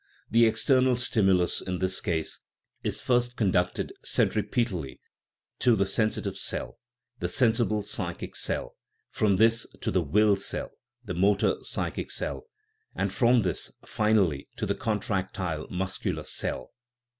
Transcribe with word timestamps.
The 0.31 0.47
ex 0.47 0.65
ternal 0.65 0.97
stimulus, 0.97 1.61
in 1.61 1.77
this 1.77 2.01
case, 2.01 2.39
is 2.83 2.99
first 2.99 3.35
conducted 3.35 3.93
centrip 4.03 4.49
etally 4.49 4.97
to 5.59 5.75
the 5.75 5.85
sensitive 5.85 6.39
cell 6.39 6.79
(the 7.19 7.29
sensible 7.29 7.83
psychic 7.83 8.35
cell), 8.35 8.75
from 9.11 9.35
this 9.35 9.67
to 9.81 9.91
the 9.91 10.01
will 10.01 10.35
cell 10.35 10.71
(the 11.05 11.13
motor 11.13 11.57
psychic 11.61 12.09
cell), 12.09 12.47
and 12.95 13.13
from 13.13 13.43
this, 13.43 13.71
finally, 13.85 14.47
to 14.57 14.65
the 14.65 14.73
contractile 14.73 15.67
muscular 15.69 16.23
cell. 16.23 16.73